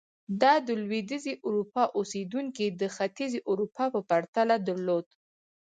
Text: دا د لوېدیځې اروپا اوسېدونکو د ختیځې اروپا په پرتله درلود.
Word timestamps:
دا 0.41 0.53
د 0.67 0.69
لوېدیځې 0.83 1.33
اروپا 1.47 1.83
اوسېدونکو 1.97 2.65
د 2.81 2.83
ختیځې 2.95 3.39
اروپا 3.51 3.85
په 3.93 3.99
پرتله 4.09 4.55
درلود. 4.67 5.05